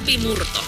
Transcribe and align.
läpimurto. 0.00 0.64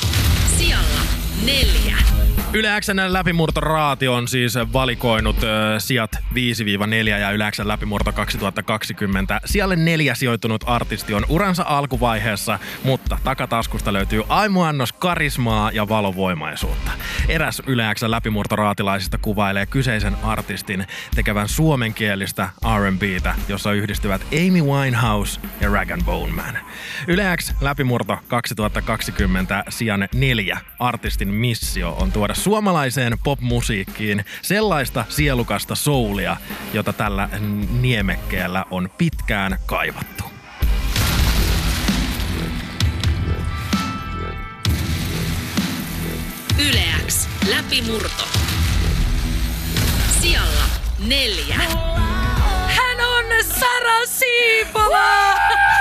Sijalla 0.59 1.03
neljä. 1.45 2.12
Yle 2.55 2.81
Xn 2.81 3.13
läpimurtoraati 3.13 4.09
on 4.09 4.29
siis 4.29 4.55
valikoinut 4.73 5.43
ö, 5.43 5.47
sijat 5.79 6.11
5-4 6.17 7.09
ja 7.09 7.31
Yle 7.31 7.51
Xn 7.51 7.69
läpimurto 7.69 8.13
2020. 8.13 9.41
Sijalle 9.45 9.77
neljä 9.77 10.15
sijoittunut 10.15 10.65
artisti 10.67 11.15
on 11.15 11.27
uransa 11.29 11.65
alkuvaiheessa, 11.67 12.59
mutta 12.85 13.19
takataskusta 13.25 13.93
löytyy 13.93 14.23
aimuannos 14.29 14.93
karismaa 14.93 15.71
ja 15.71 15.89
valovoimaisuutta. 15.89 16.91
Eräs 17.29 17.63
Yle 17.67 17.95
Xn 17.95 18.11
läpimurtoraatilaisista 18.11 19.19
kuvailee 19.19 19.67
kyseisen 19.67 20.17
artistin 20.23 20.87
tekevän 21.15 21.49
suomenkielistä 21.49 22.49
R&Btä, 22.79 23.35
jossa 23.49 23.73
yhdistyvät 23.73 24.23
Amy 24.33 24.63
Winehouse 24.63 25.41
ja 25.61 25.69
Rag 25.69 25.89
Bone 26.05 26.33
Man. 26.33 26.59
Yle 27.07 27.37
X 27.37 27.53
läpimurto 27.61 28.19
2020 28.29 29.65
sijan 29.69 30.09
neljä 30.15 30.61
artistin 30.79 31.29
missio 31.29 31.97
on 32.01 32.13
tuoda 32.13 32.35
suomalaiseen 32.43 33.19
popmusiikkiin 33.25 34.25
sellaista 34.43 35.05
sielukasta 35.09 35.75
soulia, 35.75 36.37
jota 36.73 36.93
tällä 36.93 37.29
niemekkeellä 37.81 38.65
on 38.71 38.91
pitkään 38.99 39.59
kaivattu. 39.67 40.25
Yle 46.59 46.85
X 47.07 47.29
läpimurto. 47.51 48.29
Sijalla 50.21 50.65
neljä. 51.07 51.57
Hän 52.67 53.01
on 53.01 53.25
Sara 53.45 54.07
Siipola! 54.07 55.33
siis 55.43 55.72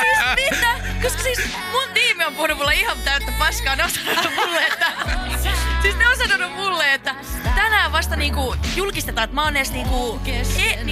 siis 0.00 0.50
mitä? 0.50 0.66
Koska 1.02 1.22
siis 1.22 1.38
mun 1.72 1.88
tiimi 1.94 2.24
on 2.24 2.34
puhunut 2.34 2.58
mulle 2.58 2.74
ihan 2.74 2.96
täyttä 3.04 3.32
paskaa. 3.38 3.76
Ne 3.76 3.84
on 3.84 3.90
sanonut 3.90 4.34
mulle, 4.36 4.66
että... 4.66 4.86
Siis 5.82 5.96
ne 5.96 6.08
on 6.08 6.16
sanonut 6.16 6.56
mulle, 6.56 6.94
että 6.94 7.14
tänään 7.54 7.92
vasta 7.92 8.16
niinku 8.16 8.56
julkistetaan, 8.76 9.24
että 9.24 9.34
mä 9.34 9.44
oon 9.44 9.56
edes 9.56 9.72
niinku, 9.72 10.20
e, 10.26 10.89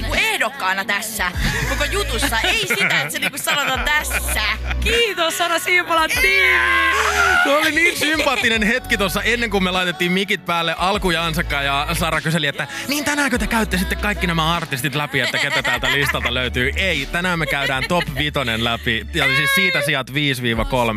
ehdokkaana 0.49 0.85
tässä 0.85 1.31
koko 1.69 1.83
jutussa. 1.83 2.39
Ei 2.43 2.67
sitä, 2.67 3.01
että 3.01 3.09
se 3.09 3.19
niinku 3.19 3.37
sanotaan 3.37 3.85
tässä. 3.85 4.41
Kiitos 4.83 5.37
Sara 5.37 5.59
Siipolan 5.59 6.09
tiimi! 6.21 6.59
Tuo 7.43 7.57
oli 7.57 7.71
niin 7.71 7.97
sympaattinen 7.97 8.63
hetki 8.63 8.97
tuossa 8.97 9.21
ennen 9.21 9.49
kuin 9.49 9.63
me 9.63 9.71
laitettiin 9.71 10.11
mikit 10.11 10.45
päälle 10.45 10.75
alkujansakaan 10.77 11.65
ja 11.65 11.87
Sara 11.93 12.21
kyseli, 12.21 12.47
että 12.47 12.67
niin 12.87 13.05
tänäänkö 13.05 13.37
te 13.37 13.47
käytte 13.47 13.77
sitten 13.77 13.97
kaikki 13.97 14.27
nämä 14.27 14.55
artistit 14.55 14.95
läpi, 14.95 15.19
että 15.19 15.37
ketä 15.37 15.63
täältä 15.63 15.91
listalta 15.91 16.33
löytyy? 16.33 16.71
Ei, 16.75 17.07
tänään 17.11 17.39
me 17.39 17.45
käydään 17.45 17.83
top 17.87 18.03
vitonen 18.17 18.63
läpi 18.63 19.07
ja 19.13 19.25
siis 19.25 19.55
siitä 19.55 19.81
sijat 19.81 20.09
5-3 20.09 20.13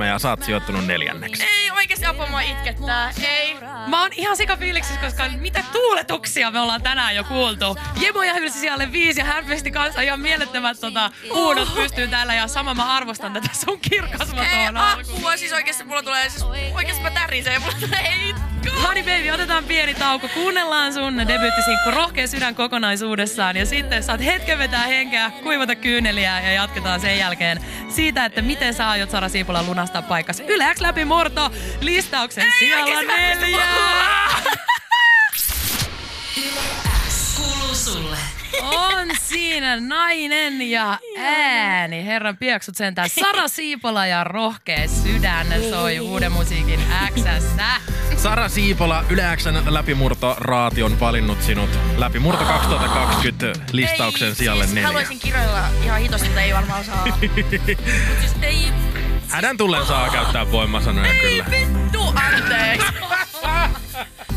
ja 0.05 0.19
sä 0.19 0.31
oot 0.31 0.43
sijoittunut 0.43 0.87
neljänneksi. 0.87 1.43
Ei 1.43 1.71
oikeesti 1.71 2.07
apua 2.07 2.27
mua 2.27 2.41
itkettää. 2.41 3.13
Ei. 3.29 3.57
Mä 3.87 4.03
oon 4.03 4.11
ihan 4.13 4.37
sikafiiliksissä, 4.37 5.01
koska 5.01 5.25
mitä 5.29 5.65
tuuletuksia 5.73 6.51
me 6.51 6.61
ollaan 6.61 6.83
tänään 6.83 7.17
jo 7.17 7.25
kuultu. 7.25 7.79
Jemo 8.01 8.23
ja 8.23 8.35
hylsi 8.35 8.59
siellä 8.59 8.93
viisi 8.93 9.21
ja 9.21 9.25
hän 9.25 9.42
pisti 9.47 9.71
kanssa 9.71 10.01
ihan 10.01 10.21
mielettömät 10.21 10.81
tota, 10.81 11.11
huudot 11.35 11.75
pystyy 11.75 12.09
täällä 12.09 12.35
ja 12.35 12.49
sama 12.49 12.75
mä 12.75 12.97
arvostan 12.97 13.33
tätä 13.33 13.49
sun 13.53 13.75
Ei 13.75 13.91
kirkasmatoon 13.91 14.77
apua, 14.77 15.37
siis 15.37 15.53
oikeesti 15.53 15.85
mulla 15.85 16.03
tulee, 16.03 16.29
siis 16.29 16.43
oikeesti 16.75 17.03
mä 17.03 17.11
tärisee 17.11 17.53
ja 17.53 17.61
mulla 17.61 17.77
tulee 17.81 18.29
itku. 18.29 18.43
Honey 18.83 19.03
baby, 19.03 19.31
otetaan 19.31 19.65
pieni 19.65 19.95
tauko. 19.95 20.29
Kuunnellaan 20.29 20.93
sun 20.93 21.19
debiuttisinkku 21.19 21.91
Rohkea 21.91 22.27
sydän 22.27 22.55
kokonaisuudessaan 22.55 23.57
ja 23.57 23.67
sitten 23.67 24.03
saat 24.03 24.25
hetken 24.25 24.59
vetää 24.59 24.87
henkeä, 24.87 25.31
kuivata 25.31 25.75
kyyneliä 25.75 26.41
ja 26.41 26.53
jatketaan 26.53 27.01
sen 27.01 27.19
jälkeen 27.19 27.61
siitä, 27.89 28.25
että 28.25 28.43
miten 28.43 28.75
sä 28.75 28.91
aiot 28.91 29.11
Sara 29.11 29.29
Siipola 29.29 29.63
lunastaa 29.63 30.03
paikkas 30.03 30.41
Yle 30.41 30.75
X 30.75 30.81
läpi 30.81 31.05
murto 31.05 31.51
listauksen 31.81 32.53
sijalla 32.59 32.85
oikeesti 32.85 33.07
mä 33.07 33.17
en 33.17 33.39
pysty 33.39 33.53
neljä. 33.53 33.67
Kuuluu 37.37 37.75
sulle. 37.75 38.17
On 38.61 39.09
siinä 39.23 39.81
nainen 39.81 40.71
ja 40.71 40.99
ääni. 41.19 42.05
Herran 42.07 42.37
pieksut 42.37 42.77
sentään. 42.77 43.09
Sara 43.09 43.49
Siipola 43.49 44.07
ja 44.07 44.25
rohkea 44.25 44.89
sydän 44.89 45.47
soi 45.71 46.01
uuden 46.01 46.33
musiikin 46.33 46.81
Xssä. 47.15 47.81
Sara 48.17 48.49
Siipola, 48.49 49.05
Yle 49.11 49.23
Xn 49.37 49.63
läpimurtoraati 49.67 50.83
on 50.83 51.01
valinnut 51.01 51.43
sinut 51.43 51.71
Läpimurto 51.97 52.45
2020 52.45 53.61
listauksen 53.73 54.29
Ei, 54.29 54.35
sijalle 54.35 54.65
siis 54.65 54.75
neljä. 54.75 54.87
Haluaisin 54.87 55.19
kirjoilla 55.19 55.61
ihan 55.85 56.01
hitosta, 56.01 56.27
mutta 56.27 56.41
ei 56.41 56.55
varmaan 56.55 56.85
saa. 56.85 57.07
Mut 58.09 58.19
siis 58.21 58.35
ei, 58.43 58.67
Hänen 59.29 59.57
tullen 59.57 59.87
saa 59.87 60.11
käyttää 60.11 60.51
voimasanoja 60.53 61.13
kyllä. 61.21 61.45
vittu 61.51 62.03
anteeksi. 62.15 62.87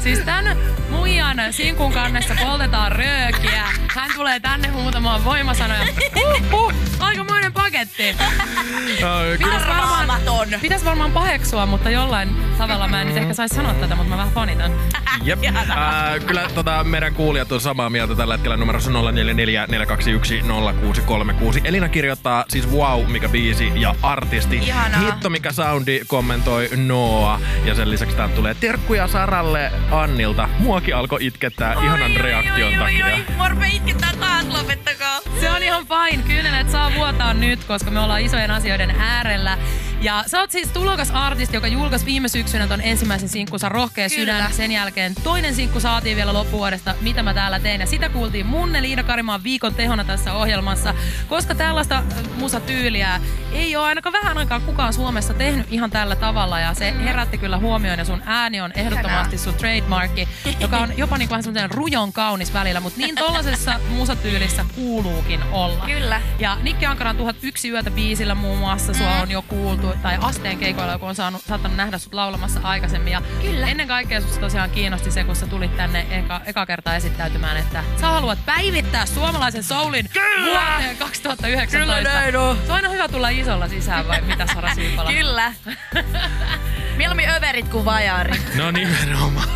Siis 0.05 0.19
tän 0.19 0.57
muijan 0.89 1.37
sinkun 1.51 1.93
kannessa 1.93 2.35
poltetaan 2.43 2.91
röökiä. 2.91 3.63
Hän 3.95 4.11
tulee 4.15 4.39
tänne 4.39 4.67
huutamaan 4.67 5.25
voimasanoja. 5.25 5.85
Huh, 6.15 6.51
huh, 6.51 6.73
aikamoinen 6.99 7.53
paketti. 7.53 8.03
Ai, 8.03 9.37
kyllä. 9.37 9.37
Pitäis 9.37 9.67
varmaan, 9.67 10.21
pitäis 10.61 10.85
varmaan 10.85 11.11
paheksua, 11.11 11.65
mutta 11.65 11.89
jollain 11.89 12.35
tavalla 12.57 12.87
mä 12.87 13.01
en 13.01 13.07
nyt 13.07 13.17
ehkä 13.17 13.33
saisi 13.33 13.55
sanoa 13.55 13.73
tätä, 13.73 13.95
mutta 13.95 14.09
mä 14.09 14.17
vähän 14.17 14.33
fanitan. 14.33 14.71
Jep. 15.23 15.39
Ää, 15.75 16.19
kyllä 16.19 16.49
tota, 16.55 16.83
meidän 16.83 17.13
kuulijat 17.13 17.51
on 17.51 17.61
samaa 17.61 17.89
mieltä 17.89 18.15
tällä 18.15 18.33
hetkellä 18.33 18.57
numerossa 18.57 18.91
044 18.91 19.65
421 19.69 20.41
0636. 20.41 21.61
Elina 21.63 21.89
kirjoittaa 21.89 22.45
siis 22.49 22.71
wow, 22.71 23.05
mikä 23.11 23.29
biisi 23.29 23.71
ja 23.75 23.95
artisti. 24.01 24.57
Ihanaa. 24.57 24.99
Hitto, 24.99 25.29
mikä 25.29 25.51
soundi 25.51 26.01
kommentoi 26.07 26.69
Noa. 26.75 27.39
Ja 27.65 27.75
sen 27.75 27.91
lisäksi 27.91 28.15
täältä 28.15 28.35
tulee 28.35 28.53
terkkuja 28.53 29.07
Saralle 29.07 29.71
Annilta. 30.01 30.49
Muakin 30.59 30.95
alkoi 30.95 31.25
itkettää 31.25 31.73
ihanan 31.73 32.15
reaktion 32.15 32.73
oi, 32.73 32.79
takia. 32.79 33.05
Oi, 33.05 33.11
oi, 33.11 33.25
mua 33.37 33.49
rupee 33.49 33.69
itkettää 33.69 34.11
taas, 34.19 34.45
lopettakaa. 34.47 35.19
Se 35.39 35.51
on 35.51 35.63
ihan 35.63 35.85
fine. 35.87 36.23
Kyynelet 36.23 36.69
saa 36.69 36.91
vuotaa 36.95 37.33
nyt, 37.33 37.63
koska 37.63 37.91
me 37.91 37.99
ollaan 37.99 38.21
isojen 38.21 38.51
asioiden 38.51 38.91
äärellä. 38.99 39.57
Ja 40.01 40.23
sä 40.27 40.39
oot 40.39 40.51
siis 40.51 40.67
tulokas 40.67 41.11
artisti, 41.11 41.57
joka 41.57 41.67
julkaisi 41.67 42.05
viime 42.05 42.27
syksynä 42.27 42.67
ton 42.67 42.81
ensimmäisen 42.81 43.29
sinkkunsa 43.29 43.69
Rohkea 43.69 44.09
Kyllä. 44.09 44.21
sydän. 44.21 44.53
Sen 44.53 44.71
jälkeen 44.71 45.15
toinen 45.23 45.55
sinkku 45.55 45.79
saatiin 45.79 46.17
vielä 46.17 46.33
loppuvuodesta, 46.33 46.95
mitä 47.01 47.23
mä 47.23 47.33
täällä 47.33 47.59
teen. 47.59 47.81
Ja 47.81 47.87
sitä 47.87 48.09
kuultiin 48.09 48.45
munne 48.45 48.81
Liina 48.81 49.03
Karimaan 49.03 49.43
viikon 49.43 49.75
tehona 49.75 50.03
tässä 50.03 50.33
ohjelmassa. 50.33 50.93
Koska 51.29 51.55
tällaista 51.55 51.97
äh, 51.97 52.03
musatyyliä 52.37 53.21
ei 53.53 53.75
ole 53.75 53.85
ainakaan 53.85 54.13
vähän 54.13 54.37
aikaa 54.37 54.59
kukaan 54.59 54.93
Suomessa 54.93 55.33
tehnyt 55.33 55.67
ihan 55.71 55.91
tällä 55.91 56.15
tavalla. 56.15 56.59
Ja 56.59 56.73
se 56.73 56.93
herätti 57.03 57.37
kyllä 57.37 57.57
huomioon 57.57 57.99
ja 57.99 58.05
sun 58.05 58.21
ääni 58.25 58.61
on 58.61 58.71
ehdottomasti 58.75 59.37
sun 59.37 59.53
trademarkki, 59.53 60.27
joka 60.59 60.77
on 60.77 60.97
jopa 60.97 61.17
niin 61.17 61.27
kuin 61.27 61.29
vähän 61.29 61.43
semmoinen 61.43 61.71
rujon 61.71 62.13
kaunis 62.13 62.53
välillä. 62.53 62.79
Mutta 62.79 62.99
niin 62.99 63.15
tollasessa 63.15 63.79
musatyylissä 63.89 64.65
kuuluukin 64.75 65.43
olla. 65.51 65.85
Kyllä. 65.85 66.21
Ja 66.39 66.57
Nikki 66.61 66.85
Ankaran 66.85 67.17
1001 67.17 67.69
yötä 67.69 67.91
biisillä 67.91 68.35
muun 68.35 68.57
muassa 68.57 68.93
sua 68.93 69.21
on 69.21 69.31
jo 69.31 69.41
kuultu, 69.41 69.84
tai 70.01 70.17
Asteen 70.21 70.57
keikoilla, 70.57 70.97
kun 70.97 71.09
on 71.09 71.15
saanut, 71.15 71.41
saattanut 71.41 71.77
nähdä 71.77 71.97
sut 71.97 72.13
laulamassa 72.13 72.59
aikaisemmin. 72.63 73.13
Ja 73.13 73.21
Kyllä. 73.41 73.67
ennen 73.67 73.87
kaikkea 73.87 74.21
susta 74.21 74.39
tosiaan 74.39 74.69
kiinnosti 74.69 75.11
se, 75.11 75.23
kun 75.23 75.35
sä 75.35 75.47
tulit 75.47 75.77
tänne 75.77 76.07
eka, 76.09 76.41
eka 76.45 76.65
kertaa 76.65 76.95
esittäytymään, 76.95 77.57
että 77.57 77.83
sä 78.01 78.07
haluat 78.07 78.39
päivittää 78.45 79.05
suomalaisen 79.05 79.63
soulin 79.63 80.09
vuoteen 80.45 80.97
2019. 80.97 81.77
Kyllä 81.77 82.01
näin 82.01 82.37
on. 82.37 82.57
Se 82.57 82.71
on 82.71 82.75
aina 82.75 82.89
hyvä 82.89 83.07
tulla 83.07 83.29
isolla 83.29 83.67
sisään, 83.67 84.07
vai 84.07 84.21
mitä 84.21 84.47
Sara 84.53 84.75
Siipola? 84.75 85.11
Kyllä. 85.11 85.53
Mieluummin 86.97 87.29
överit 87.29 87.69
kuin 87.69 87.85
vajarit. 87.85 88.55
No 88.55 88.71
nimenomaan. 88.71 89.49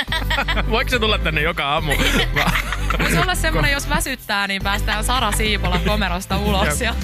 Voiko 0.70 0.90
se 0.90 0.98
tulla 0.98 1.18
tänne 1.18 1.40
joka 1.40 1.68
aamu? 1.68 1.92
Voisi 2.98 3.18
olla 3.18 3.34
semmoinen, 3.34 3.72
jos 3.72 3.88
väsyttää, 3.88 4.46
niin 4.46 4.62
päästään 4.62 5.04
Sara 5.04 5.32
Siipola 5.32 5.80
komerosta 5.86 6.38
ulos. 6.38 6.80
Ja... 6.80 6.94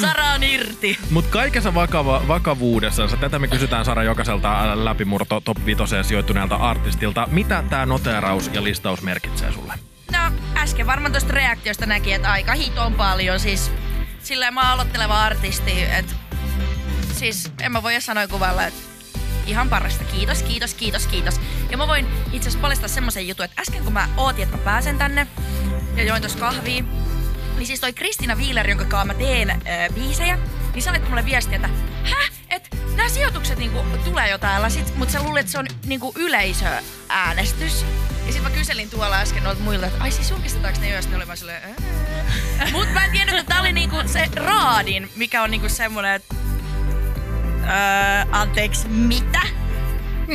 Sara 0.00 0.24
on 0.24 0.42
irti. 0.42 0.98
Mutta 1.10 1.30
kaikessa 1.30 1.74
vakava, 1.74 2.22
vakavuudessansa, 2.28 3.16
tätä 3.16 3.38
me 3.38 3.48
kysytään 3.48 3.84
Sara 3.84 4.02
jokaiselta 4.02 4.84
läpimurto 4.84 5.40
top 5.40 5.64
5 5.64 5.82
sijoittuneelta 6.02 6.56
artistilta. 6.56 7.28
Mitä 7.30 7.64
tämä 7.70 7.86
noteeraus 7.86 8.50
ja 8.52 8.64
listaus 8.64 9.02
merkitsee 9.02 9.52
sulle? 9.52 9.74
No, 10.12 10.18
äsken 10.56 10.86
varmaan 10.86 11.12
tuosta 11.12 11.32
reaktiosta 11.32 11.86
näki, 11.86 12.12
että 12.12 12.32
aika 12.32 12.52
hiton 12.52 12.94
paljon. 12.94 13.40
Siis 13.40 13.72
silleen 14.22 14.54
mä 14.54 14.60
oon 14.60 14.70
aloitteleva 14.70 15.22
artisti, 15.22 15.82
että 15.82 16.12
siis 17.12 17.52
en 17.60 17.72
mä 17.72 17.82
voi 17.82 18.00
sanoa 18.00 18.28
kuvalla, 18.28 18.66
että 18.66 18.91
ihan 19.46 19.68
parasta. 19.68 20.04
Kiitos, 20.04 20.42
kiitos, 20.42 20.74
kiitos, 20.74 21.06
kiitos. 21.06 21.40
Ja 21.70 21.76
mä 21.76 21.88
voin 21.88 22.06
itse 22.32 22.48
asiassa 22.48 22.62
paljastaa 22.62 22.88
semmoisen 22.88 23.28
jutun, 23.28 23.44
että 23.44 23.62
äsken 23.62 23.84
kun 23.84 23.92
mä 23.92 24.08
ootin, 24.16 24.44
että 24.44 24.56
mä 24.56 24.62
pääsen 24.64 24.98
tänne 24.98 25.26
ja 25.96 26.04
join 26.04 26.22
tuossa 26.22 26.38
kahvia, 26.38 26.84
niin 27.56 27.66
siis 27.66 27.80
toi 27.80 27.92
Kristina 27.92 28.34
Wieler, 28.34 28.68
jonka 28.68 28.84
kanssa 28.84 29.04
mä 29.04 29.14
teen 29.14 29.50
äh, 29.50 29.60
biisejä, 29.94 30.38
niin 30.74 30.82
sä 30.82 30.90
laitat 30.90 31.08
mulle 31.08 31.24
viestiä, 31.24 31.56
että 31.56 31.68
häh, 32.04 32.30
että 32.50 32.76
nämä 32.96 33.08
sijoitukset 33.08 33.58
niinku 33.58 33.98
tulee 34.04 34.30
jo 34.30 34.38
täällä, 34.38 34.68
sit, 34.68 34.96
mutta 34.96 35.12
sä 35.12 35.22
luulet, 35.22 35.40
että 35.40 35.52
se 35.52 35.58
on 35.58 35.66
niinku 35.86 36.12
yleisöäänestys. 36.16 37.84
Ja 38.26 38.32
sitten 38.32 38.42
mä 38.42 38.58
kyselin 38.58 38.90
tuolla 38.90 39.16
äsken 39.16 39.42
noilta 39.42 39.62
muilta, 39.62 39.86
että 39.86 40.02
ai 40.02 40.10
siis 40.10 40.30
julkistetaanko 40.30 40.80
ne 40.80 40.86
sitten 40.86 41.10
ne 41.10 41.16
oli 41.16 41.26
vaan 41.26 41.36
silleen. 41.36 41.76
Mut 42.72 42.92
mä 42.92 43.04
en 43.04 43.10
tiennyt, 43.10 43.38
että 43.38 43.48
tää 43.48 43.60
oli 43.60 43.72
niinku 43.72 43.96
se 44.06 44.28
raadin, 44.36 45.10
mikä 45.16 45.42
on 45.42 45.50
niinku 45.50 45.68
semmonen, 45.68 46.14
että... 46.14 46.41
Öö, 47.62 48.24
anteeksi, 48.32 48.88
mitä? 48.88 49.40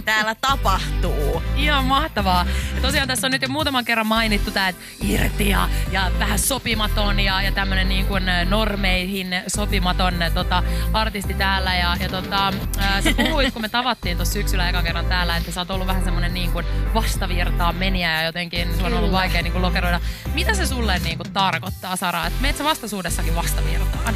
Täällä 0.05 0.35
tapahtuu. 0.49 1.43
Ihan 1.55 1.85
mahtavaa. 1.85 2.45
Ja 2.75 2.81
tosiaan 2.81 3.07
tässä 3.07 3.27
on 3.27 3.31
nyt 3.31 3.41
jo 3.41 3.47
muutaman 3.47 3.85
kerran 3.85 4.07
mainittu 4.07 4.51
tää, 4.51 4.67
että 4.67 4.81
irti 5.03 5.49
ja, 5.49 5.69
ja 5.91 6.11
vähän 6.19 6.39
sopimaton 6.39 7.19
ja, 7.19 7.41
ja 7.41 7.51
tämmönen 7.51 7.89
niin 7.89 8.05
kuin 8.05 8.23
normeihin 8.49 9.27
sopimaton 9.47 10.13
tota, 10.33 10.63
artisti 10.93 11.33
täällä. 11.33 11.75
Ja, 11.75 11.97
ja 11.99 12.09
tota, 12.09 12.53
ää, 12.77 13.01
sä 13.01 13.11
puhuit, 13.17 13.53
kun 13.53 13.61
me 13.61 13.69
tavattiin 13.69 14.17
tuossa 14.17 14.33
syksyllä 14.33 14.69
ekan 14.69 14.83
kerran 14.83 15.05
täällä, 15.05 15.37
että 15.37 15.51
sä 15.51 15.61
oot 15.61 15.71
ollut 15.71 15.87
vähän 15.87 16.03
semmonen 16.03 16.33
niin 16.33 16.51
kuin 16.51 16.65
vastavirtaan 16.93 17.75
menijä 17.75 18.21
ja 18.21 18.25
jotenkin 18.25 18.73
sulla 18.75 18.87
on 18.87 18.93
ollut 18.93 19.11
vaikea 19.11 19.41
niin 19.41 19.53
kuin 19.53 19.61
lokeroida. 19.61 20.01
Mitä 20.33 20.53
se 20.53 20.65
sulle 20.65 20.99
niin 20.99 21.17
kuin 21.17 21.33
tarkoittaa, 21.33 21.95
Sara? 21.95 22.27
Että 22.27 22.41
meet 22.41 22.57
sä 22.57 22.63
vastaisuudessakin 22.63 23.35
vastavirtaan? 23.35 24.15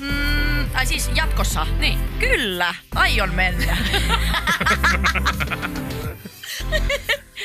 Mm, 0.00 0.27
tai 0.72 0.86
siis 0.86 1.10
jatkossa. 1.14 1.66
Niin. 1.78 1.98
Kyllä, 2.18 2.74
aion 2.94 3.34
mennä. 3.34 3.76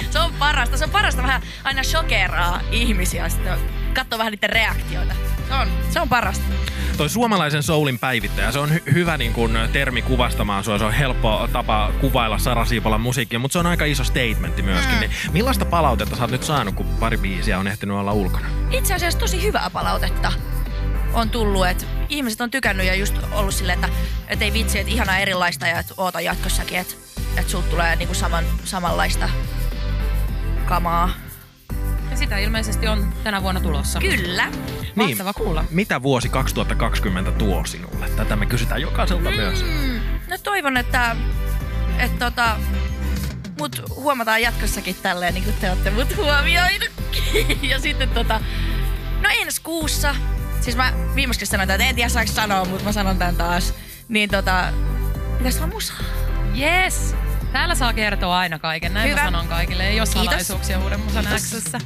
se 0.10 0.20
on 0.20 0.34
parasta. 0.34 0.78
Se 0.78 0.84
on 0.84 0.92
parasta 0.92 1.24
vähän 1.24 1.42
aina 1.64 1.84
shokeraa 1.84 2.62
ihmisiä. 2.72 3.30
Sitten 3.30 3.58
katsoa 3.94 4.20
vähän 4.20 4.32
niiden 4.32 4.50
reaktioita. 4.50 5.14
Se 5.48 5.54
on, 5.54 5.68
se 5.90 6.00
on 6.00 6.10
parasta. 6.10 6.46
Toi 6.98 7.10
suomalaisen 7.10 7.64
soulin 7.64 8.00
päivittäjä, 8.00 8.52
se 8.52 8.60
on 8.60 8.70
hy- 8.70 8.94
hyvä 8.94 9.18
niin 9.18 9.34
kun, 9.34 9.60
termi 9.72 10.02
kuvastamaan 10.02 10.64
sua. 10.64 10.78
Se 10.78 10.86
on 10.86 10.94
helppo 10.94 11.50
tapa 11.52 11.92
kuvailla 12.02 12.38
Sara 12.38 12.66
Siipolan 12.66 13.02
musiikkia, 13.02 13.40
mutta 13.40 13.54
se 13.54 13.60
on 13.60 13.66
aika 13.66 13.86
iso 13.86 14.04
statementti 14.04 14.62
myöskin. 14.62 14.96
Mm. 14.96 15.00
Niin 15.00 15.12
millaista 15.32 15.66
palautetta 15.66 16.16
sä 16.16 16.22
oot 16.22 16.32
nyt 16.32 16.44
saanut, 16.44 16.76
kun 16.76 16.86
pari 16.86 17.18
biisiä 17.18 17.60
on 17.60 17.68
ehtinyt 17.68 17.98
olla 17.98 18.14
ulkona? 18.14 18.48
Itse 18.72 18.94
asiassa 18.94 19.20
tosi 19.20 19.44
hyvää 19.44 19.70
palautetta 19.70 20.32
on 21.14 21.30
tullut, 21.30 21.68
että 21.68 21.86
ihmiset 22.10 22.42
on 22.42 22.52
tykännyt 22.52 22.86
ja 22.86 22.96
just 22.96 23.16
ollut 23.32 23.54
silleen, 23.54 23.84
että, 23.84 23.98
että 24.28 24.46
ei 24.46 24.54
vitsi, 24.54 24.80
että 24.80 24.94
ihanaa 24.94 25.18
erilaista 25.18 25.68
ja 25.68 25.80
että 25.80 25.94
oota 25.98 26.22
jatkossakin, 26.22 26.78
että, 26.78 26.94
että 27.38 27.52
sulta 27.52 27.68
tulee 27.68 27.96
niinku 27.96 28.14
saman, 28.14 28.46
samanlaista 28.64 29.30
kamaa. 30.66 31.10
Ja 32.12 32.18
sitä 32.18 32.38
ilmeisesti 32.38 32.88
on 32.88 33.14
tänä 33.24 33.42
vuonna 33.42 33.62
tulossa. 33.62 34.00
Kyllä. 34.00 34.52
Mahtava 34.96 35.34
kuulla. 35.34 35.66
Mitä 35.70 36.02
vuosi 36.02 36.30
2020 36.30 37.32
tuo 37.32 37.66
sinulle? 37.66 38.10
Tätä 38.10 38.36
me 38.36 38.46
kysytään 38.46 38.82
jokaiselta 38.82 39.32
myös. 39.32 39.64
Mm, 39.64 40.00
no 40.30 40.38
toivon, 40.44 40.78
että, 40.78 41.16
että 42.00 42.26
tota, 42.26 42.58
mut 43.60 43.82
huomataan 43.90 44.42
jatkossakin 44.42 44.96
tälleen, 44.96 45.34
niin 45.34 45.44
kuin 45.44 45.56
te 45.62 45.70
olette 45.70 45.90
mut 45.90 46.18
huomioinut. 46.18 46.90
ja 47.72 47.80
sitten 47.80 48.10
tota, 48.10 48.40
no 49.22 49.30
ensi 49.42 49.62
kuussa, 49.62 50.16
siis 50.64 50.76
mä 50.76 50.94
viimeksi 51.16 51.46
sanoin, 51.46 51.70
että 51.70 51.84
en 51.84 51.96
tiedä 51.96 52.10
saako 52.10 52.32
sanoa, 52.32 52.66
mutta 52.66 52.84
mä 52.84 52.92
sanon 52.92 53.18
tän 53.18 53.36
taas. 53.36 53.74
Niin 54.08 54.30
tota, 54.30 54.74
pitäis 55.38 55.58
olla 55.58 55.68
musa. 55.68 55.94
Yes! 56.60 57.16
Täällä 57.54 57.76
saa 57.76 57.94
kertoa 57.94 58.38
aina 58.38 58.60
kaiken, 58.60 58.94
näin 58.94 59.10
Hyvä. 59.10 59.20
mä 59.22 59.26
sanon 59.28 59.48
kaikille. 59.48 59.88
Ei 59.88 60.00
ole 60.00 60.06
salaisuuksia 60.06 60.80
uuden 60.80 61.00
musan. 61.00 61.26
Xssä. 61.36 61.80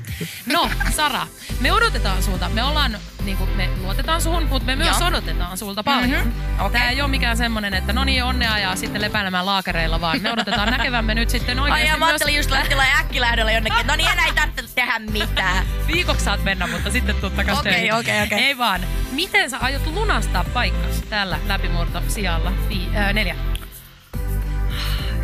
No, 0.46 0.69
Sara, 0.96 1.28
me 1.60 1.72
odotetaan 1.72 2.24
sulta. 2.24 2.50
Me 2.50 2.64
ollaan, 2.64 2.98
niin 3.24 3.38
kuin, 3.38 3.50
me 3.50 3.69
luotetaan 3.81 4.22
suhun, 4.22 4.44
mutta 4.44 4.66
me 4.66 4.75
myös 4.75 5.00
Joo. 5.00 5.08
odotetaan 5.08 5.58
sulta 5.58 5.84
paljon. 5.84 6.28
Mhm, 6.28 6.60
okei. 6.60 6.80
Tää 6.80 6.90
ei 6.90 7.02
ole 7.02 7.10
mikään 7.10 7.38
semmonen, 7.38 7.74
että 7.74 7.94
no 7.94 8.04
niin, 8.04 8.24
onnea 8.24 8.60
ja 8.60 8.75
sitten 8.75 9.02
lepäilemään 9.02 9.46
laakereilla, 9.46 10.02
vaan 10.02 10.22
me 10.22 10.31
odotetaan 10.31 10.72
näkevämme 10.78 11.16
nyt 11.16 11.30
sitten 11.30 11.60
Ai 11.60 11.72
oikeasti 11.72 11.94
ja 11.94 11.98
mä 11.98 12.06
myös... 12.06 12.36
just 12.36 12.52
lähteä 12.52 12.78
äkkilähdöllä 13.00 13.52
jonnekin, 13.52 13.88
no 13.88 13.96
niin 13.96 14.10
enää 14.12 14.25
ei 14.25 14.34
tarvitse 14.34 14.75
tehdä 14.75 15.00
mitään. 15.00 15.66
Viikoksi 15.94 16.25
saat 16.25 16.44
mennä, 16.44 16.68
mutta 16.68 16.92
sitten 16.92 17.16
tuut 17.16 17.36
takas 17.36 17.60
Okei, 17.60 17.92
okei, 17.92 18.24
okei. 18.24 18.40
Ei 18.40 18.58
vaan. 18.58 18.81
Miten 19.12 19.50
sä 19.50 19.58
aiot 19.58 19.88
lunastaa 19.88 20.44
paikkas 20.44 21.02
tällä 21.10 21.40
läpimurto 21.48 22.02
sijalla 22.08 22.52
vi- 22.69 22.90
äh, 22.98 23.14
neljä? 23.14 23.36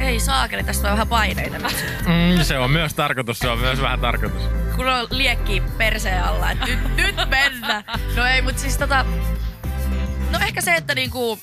Ei 0.03 0.19
saakeli, 0.19 0.63
tästä 0.63 0.87
on 0.87 0.91
vähän 0.91 1.07
paineita 1.07 1.57
nyt. 1.57 1.85
Mm, 2.05 2.43
se 2.43 2.59
on 2.59 2.71
myös 2.71 2.93
tarkoitus, 2.93 3.39
se 3.39 3.49
on 3.49 3.59
myös 3.59 3.81
vähän 3.81 3.99
tarkoitus. 3.99 4.41
kun 4.75 4.87
on 4.87 5.07
liekki 5.09 5.63
perseen 5.77 6.23
alla, 6.23 6.51
että 6.51 6.65
nyt, 6.65 6.79
nyt 6.97 7.15
mennä. 7.29 7.83
No 8.15 8.25
ei, 8.25 8.41
mutta 8.41 8.61
siis 8.61 8.77
tota... 8.77 9.05
No 10.31 10.39
ehkä 10.39 10.61
se, 10.61 10.75
että 10.75 10.95
niinku 10.95 11.39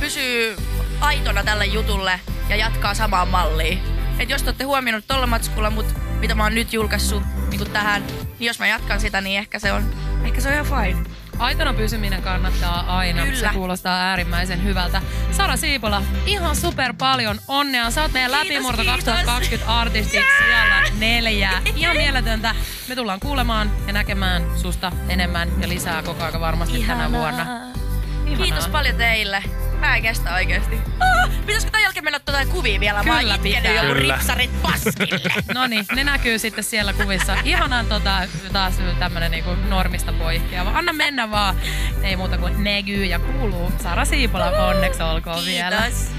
pysyy 0.00 0.56
aitona 1.00 1.44
tälle 1.44 1.66
jutulle 1.66 2.20
ja 2.48 2.56
jatkaa 2.56 2.94
samaan 2.94 3.28
malliin. 3.28 3.80
Et 4.18 4.30
jos 4.30 4.42
te 4.42 4.48
olette 4.48 4.64
huomioinut 4.64 5.04
tolla 5.08 5.26
matskulla, 5.26 5.70
mut 5.70 5.86
mitä 6.20 6.34
mä 6.34 6.42
oon 6.42 6.54
nyt 6.54 6.72
julkaissut 6.72 7.22
niinku 7.50 7.64
tähän, 7.64 8.06
niin 8.38 8.46
jos 8.46 8.58
mä 8.58 8.66
jatkan 8.66 9.00
sitä, 9.00 9.20
niin 9.20 9.38
ehkä 9.38 9.58
se 9.58 9.72
on, 9.72 9.94
ehkä 10.24 10.40
se 10.40 10.48
on 10.48 10.54
ihan 10.54 10.66
fine. 10.66 11.10
Aitona 11.38 11.74
pysyminen 11.74 12.22
kannattaa 12.22 12.98
aina. 12.98 13.22
Kyllä. 13.22 13.38
Se 13.38 13.54
kuulostaa 13.54 14.00
äärimmäisen 14.00 14.64
hyvältä. 14.64 15.02
Sara 15.32 15.56
Siipola, 15.56 16.02
ihan 16.26 16.56
super 16.56 16.94
paljon 16.98 17.38
onnea. 17.48 17.90
Sä 17.90 18.02
oot 18.02 18.12
meidän 18.12 18.30
Kiitos, 18.30 18.48
läpimurto 18.48 18.82
kiitos. 18.82 19.04
2020 19.04 19.80
artistiksi 19.80 20.44
siellä 20.46 20.82
neljä. 20.98 21.50
Ihan 21.76 21.96
mieletöntä. 21.96 22.54
Me 22.88 22.96
tullaan 22.96 23.20
kuulemaan 23.20 23.70
ja 23.86 23.92
näkemään 23.92 24.42
susta 24.56 24.92
enemmän 25.08 25.48
ja 25.60 25.68
lisää 25.68 26.02
koko 26.02 26.24
ajan 26.24 26.40
varmasti 26.40 26.84
tänä 26.86 27.12
vuonna. 27.12 27.42
Ihanaa. 27.42 28.36
Kiitos 28.36 28.68
paljon 28.68 28.96
teille. 28.96 29.42
Mä 29.84 29.96
en 29.96 30.02
kestä 30.02 30.34
oikeesti. 30.34 30.78
Ah, 31.00 31.30
pitäisikö 31.40 31.70
tämän 31.70 31.82
jälkeen 31.82 32.04
mennä 32.04 32.20
tuota 32.20 32.46
kuvia 32.46 32.80
vielä? 32.80 33.02
Mä 33.02 33.12
oon 33.12 33.20
Kyllä 33.20 33.34
itkenyt 33.34 33.76
joku 33.76 33.94
Kyllä. 33.94 34.14
ripsarit 34.14 34.62
paskille. 34.62 35.20
No 35.54 35.66
niin, 35.66 35.86
ne 35.94 36.04
näkyy 36.04 36.38
sitten 36.38 36.64
siellä 36.64 36.92
kuvissa. 36.92 37.36
Ihanan 37.44 37.86
tota, 37.86 38.28
taas 38.52 38.74
tämmönen 38.98 39.30
niinku 39.30 39.50
normista 39.68 40.12
poikkeava. 40.12 40.70
Anna 40.74 40.92
mennä 40.92 41.30
vaan. 41.30 41.56
Ei 42.02 42.16
muuta 42.16 42.38
kuin 42.38 42.64
näkyy 42.64 43.04
ja 43.04 43.18
kuuluu. 43.18 43.72
Sara 43.82 44.04
Siipola, 44.04 44.50
onneksi 44.50 45.02
olkoon 45.02 45.44
vielä. 45.44 45.82
Kiitos. 45.82 46.14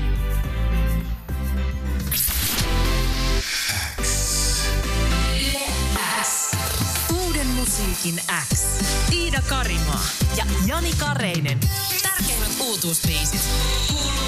Uuden 7.14 7.48
musiikin 7.48 8.22
X. 8.54 8.64
Iida 9.12 9.42
Karimaa 9.50 10.06
ja 10.38 10.46
Jani 10.66 10.92
Kareinen. 11.00 11.60
todos 12.66 12.84
os 12.84 13.02
meses. 13.06 14.25